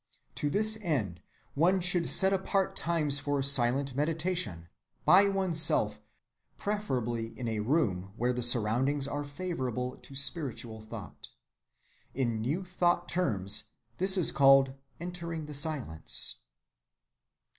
To 0.33 0.49
this 0.49 0.79
end, 0.81 1.21
one 1.53 1.79
should 1.79 2.09
set 2.09 2.33
apart 2.33 2.75
times 2.75 3.19
for 3.19 3.43
silent 3.43 3.93
meditation, 3.95 4.67
by 5.05 5.29
one's 5.29 5.61
self, 5.61 6.01
preferably 6.57 7.37
in 7.37 7.47
a 7.47 7.59
room 7.59 8.11
where 8.17 8.33
the 8.33 8.41
surroundings 8.41 9.07
are 9.07 9.23
favorable 9.23 9.97
to 9.97 10.15
spiritual 10.15 10.81
thought. 10.81 11.29
In 12.15 12.41
New 12.41 12.65
Thought 12.65 13.09
terms, 13.09 13.65
this 13.99 14.17
is 14.17 14.31
called 14.31 14.73
'entering 14.99 15.45
the 15.45 15.53
silence. 15.53 16.37